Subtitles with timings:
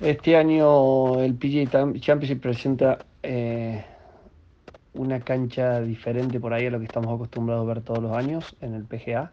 [0.00, 3.84] Este año el PGA Championship presenta eh,
[4.94, 8.54] una cancha diferente por ahí a lo que estamos acostumbrados a ver todos los años
[8.60, 9.32] en el PGA.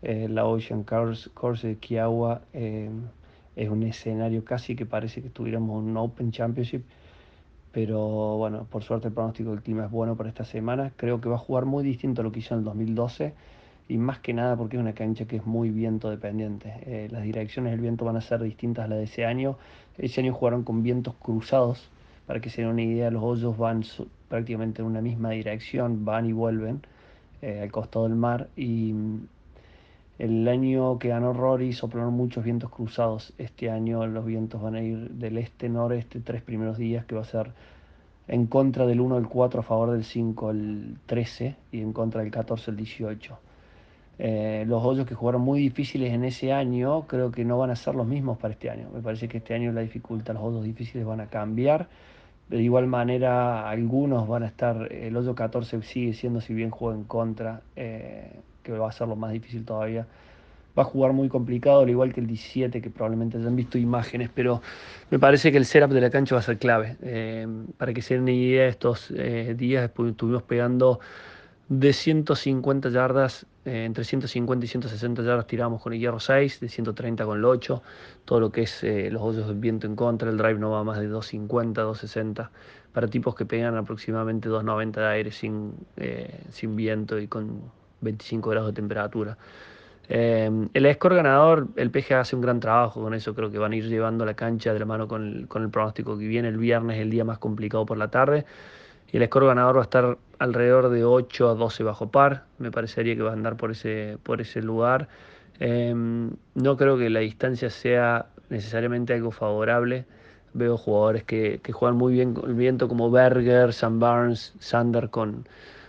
[0.00, 2.88] Eh, la Ocean Course, Course de Kiawa eh,
[3.54, 6.84] es un escenario casi que parece que estuviéramos en un Open Championship,
[7.70, 10.90] pero bueno, por suerte el pronóstico del clima es bueno para esta semana.
[10.96, 13.34] Creo que va a jugar muy distinto a lo que hizo en el 2012
[13.88, 16.74] y más que nada porque es una cancha que es muy viento dependiente.
[16.82, 19.56] Eh, las direcciones del viento van a ser distintas a las de ese año.
[19.96, 21.90] Ese año jugaron con vientos cruzados,
[22.26, 23.84] para que se den una idea, los hoyos van
[24.28, 26.82] prácticamente en una misma dirección, van y vuelven
[27.40, 29.26] eh, al costado del mar y mm,
[30.18, 33.32] el año que ganó Rory soplaron muchos vientos cruzados.
[33.38, 37.24] Este año los vientos van a ir del este-noreste tres primeros días, que va a
[37.24, 37.52] ser
[38.26, 42.22] en contra del 1 al 4, a favor del 5 al 13 y en contra
[42.22, 43.38] del 14 al 18.
[44.20, 47.76] Eh, los hoyos que jugaron muy difíciles en ese año creo que no van a
[47.76, 48.88] ser los mismos para este año.
[48.92, 51.88] Me parece que este año la dificultad, los hoyos difíciles van a cambiar.
[52.48, 56.96] De igual manera, algunos van a estar, el hoyo 14 sigue siendo, si bien juega
[56.96, 60.06] en contra, eh, que va a ser lo más difícil todavía.
[60.76, 64.30] Va a jugar muy complicado, al igual que el 17, que probablemente hayan visto imágenes,
[64.34, 64.62] pero
[65.10, 66.96] me parece que el setup de la cancha va a ser clave.
[67.02, 69.12] Eh, para que se den idea, estos
[69.56, 71.00] días estuvimos pegando
[71.68, 76.68] de 150 yardas, eh, entre 150 y 160 yardas tiramos con el hierro 6, de
[76.68, 77.82] 130 con el 8,
[78.24, 80.82] todo lo que es eh, los hoyos del viento en contra, el drive no va
[80.82, 82.50] más de 250, 260,
[82.92, 87.60] para tipos que pegan aproximadamente 290 de aire sin, eh, sin viento y con
[88.00, 89.36] 25 grados de temperatura.
[90.08, 93.76] el score ganador, el PGA hace un gran trabajo con eso, creo que van a
[93.76, 96.56] ir llevando la cancha de la mano con el, con el pronóstico que viene el
[96.56, 98.46] viernes, el día más complicado por la tarde.
[99.10, 102.44] Y el score ganador va a estar alrededor de 8 a 12 bajo par.
[102.58, 105.08] Me parecería que va a andar por ese, por ese lugar.
[105.60, 110.04] Em, no creo que la distancia sea necesariamente algo favorable.
[110.52, 115.10] Veo jugadores que, que juegan muy bien con el viento como Berger, Sam Barnes, Sander
[115.10, 115.46] con,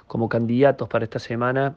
[0.08, 1.76] como candidatos para esta semana.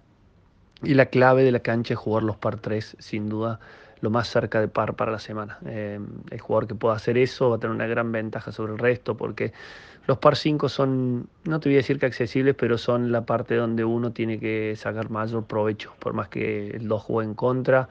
[0.82, 3.60] Y la clave de la cancha es jugar los par 3, sin duda
[4.00, 5.58] lo más cerca de par para la semana.
[5.64, 8.78] Em, el jugador que pueda hacer eso va a tener una gran ventaja sobre el
[8.78, 9.52] resto porque
[10.06, 13.54] los par 5 son, no te voy a decir que accesibles, pero son la parte
[13.54, 17.88] donde uno tiene que sacar mayor provecho, por más que el 2 juegue en contra.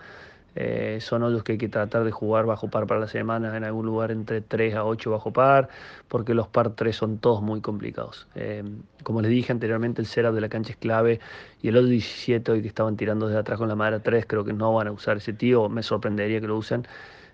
[0.56, 3.63] Eh, son otros que hay que tratar de jugar bajo par para la semana en
[3.63, 5.69] algún lugar entre 3 a 8 bajo par,
[6.09, 8.28] porque los par 3 son todos muy complicados.
[8.35, 8.63] Eh,
[9.03, 11.19] como les dije anteriormente, el setup de la cancha es clave
[11.61, 14.44] y el otro 17 hoy que estaban tirando desde atrás con la madera 3, creo
[14.44, 16.85] que no van a usar ese tío, me sorprendería que lo usen.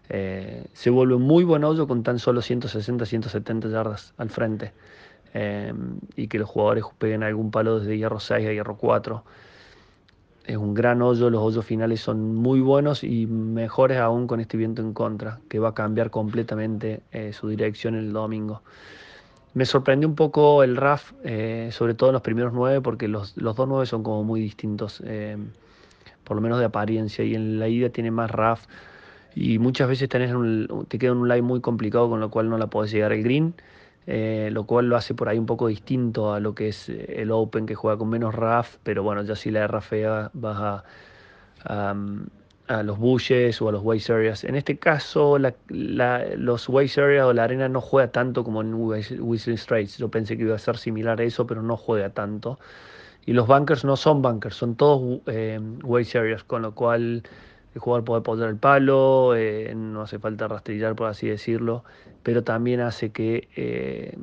[0.09, 4.73] Eh, se vuelve muy buen hoyo con tan solo 160, 170 yardas al frente
[6.15, 9.23] y que los jugadores peguen algún palo desde hierro 6 a hierro 4.
[10.47, 14.57] Es un gran hoyo, los hoyos finales son muy buenos y mejores aún con este
[14.57, 18.61] viento en contra, que va a cambiar completamente eh, su dirección el domingo.
[19.53, 21.11] Me sorprendió un poco el RAF,
[21.71, 25.03] sobre todo en los primeros nueve, porque los, los dos nueve son como muy distintos,
[26.23, 28.67] por lo menos de apariencia, y en la ida tiene más RAF
[29.39, 32.57] y muchas veces tenés un, te queda un line muy complicado con lo cual no
[32.57, 33.53] la podés llegar al green,
[34.09, 37.21] eh, lo cual lo hace por ahí un poco distinto a lo que es eh,
[37.21, 40.83] el Open que juega con menos RAF, pero bueno, ya si la rafea vas
[41.65, 41.93] a,
[42.67, 44.45] a, los bushes o a los waste areas.
[44.45, 45.37] En este caso,
[45.67, 49.97] los waste areas o la arena no juega tanto como en Whistling Straits.
[49.97, 52.59] Yo pensé que iba a ser similar a eso, pero no juega tanto.
[53.25, 57.23] Y los bunkers no son bunkers, son todos eh, waste areas, con lo cual
[57.77, 61.83] el jugador puede apoyar el palo, eh, no hace falta rastrillar, por así decirlo,
[62.23, 64.17] pero también hace que eh,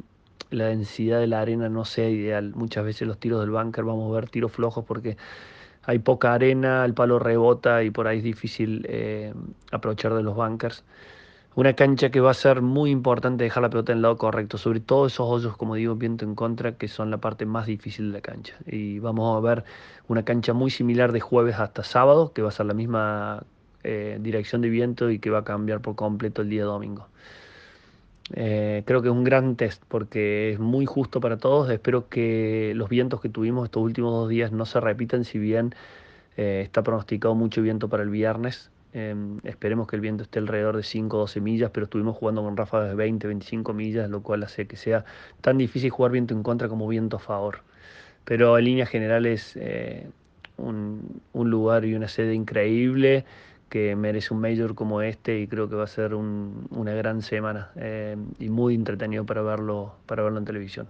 [0.50, 2.53] la densidad de la arena no sea ideal.
[2.56, 5.16] Muchas veces los tiros del bunker vamos a ver tiros flojos porque
[5.84, 9.32] hay poca arena, el palo rebota y por ahí es difícil eh,
[9.71, 10.82] aprovechar de los bunkers.
[11.56, 14.59] Una cancha que va a ser muy importante dejar la pelota en el lado correcto,
[14.59, 18.09] sobre todo esos hoyos, como digo, viento en contra, que son la parte más difícil
[18.09, 18.56] de la cancha.
[18.66, 19.65] Y vamos a ver
[20.09, 23.44] una cancha muy similar de jueves hasta sábado, que va a ser la misma
[23.84, 27.06] eh, dirección de viento y que va a cambiar por completo el día domingo.
[28.32, 31.71] Eh, creo que es un gran test porque es muy justo para todos.
[31.71, 35.72] Espero que los vientos que tuvimos estos últimos dos días no se repitan, si bien
[36.36, 38.71] eh, está pronosticado mucho viento para el viernes.
[38.95, 42.43] Em, esperemos que el viento esté alrededor de 5 o 12 millas, pero estuvimos jugando
[42.45, 45.05] con ráfagas de 20, 25 millas, lo cual hace que sea
[45.41, 47.63] tan difícil jugar viento en contra como viento a favor.
[48.25, 50.09] Pero en líneas generales, eh,
[50.59, 53.25] un, lugar y una sede increíble
[53.69, 57.73] que merece un major como este y creo que va a ser una gran semana
[57.77, 60.87] eh, y muy entretenido para verlo, para verlo en televisión.